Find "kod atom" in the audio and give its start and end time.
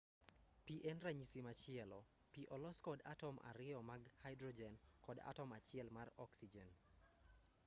2.87-3.35, 5.05-5.49